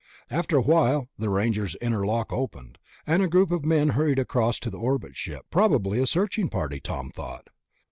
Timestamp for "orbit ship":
4.79-5.45